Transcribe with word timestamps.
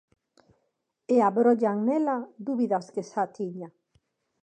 E 1.13 1.15
abrollan 1.29 1.79
nela 1.87 2.17
dúbidas 2.47 2.85
que 2.93 3.03
xa 3.11 3.23
tiña. 3.37 3.67